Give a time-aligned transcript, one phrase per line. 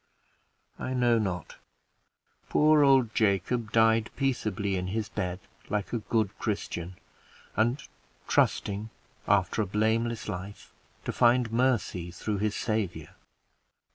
[0.79, 1.57] I know not.
[2.49, 5.39] Poor old Jacob died peaceably in his bed,
[5.69, 6.95] like a good Christian
[7.55, 7.83] and
[8.27, 8.89] trusting,
[9.27, 10.73] after a blameless life,
[11.05, 13.13] to find mercy through his Savior.